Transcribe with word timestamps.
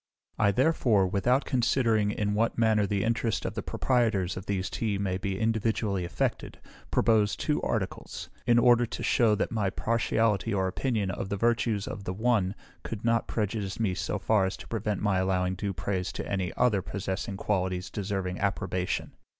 I 0.39 0.49
therefore, 0.49 1.05
without 1.05 1.45
considering 1.45 2.09
in 2.09 2.33
what 2.33 2.57
manner 2.57 2.87
the 2.87 3.03
interest 3.03 3.45
of 3.45 3.53
the 3.53 3.61
proprietors 3.61 4.35
of 4.35 4.47
these 4.47 4.67
teas 4.67 4.99
may 4.99 5.19
be 5.19 5.37
individually 5.39 6.05
affected, 6.05 6.59
propose 6.89 7.35
two 7.35 7.61
articles, 7.61 8.27
in 8.47 8.57
order 8.57 8.87
to 8.87 9.03
shew 9.03 9.35
that 9.35 9.51
my 9.51 9.69
partiality 9.69 10.51
or 10.51 10.67
opinion 10.67 11.11
of 11.11 11.29
the 11.29 11.37
virtues 11.37 11.87
of 11.87 12.05
the 12.05 12.13
one 12.13 12.55
could 12.81 13.05
not 13.05 13.27
prejudice 13.27 13.79
me 13.79 13.93
so 13.93 14.17
far 14.17 14.45
as 14.47 14.57
to 14.57 14.67
prevent 14.67 15.03
my 15.03 15.19
allowing 15.19 15.53
due 15.53 15.71
praise 15.71 16.11
to 16.13 16.27
any 16.27 16.51
other 16.57 16.81
possessing 16.81 17.37
qualities 17.37 17.91
deserving 17.91 18.39
approbation. 18.39 19.11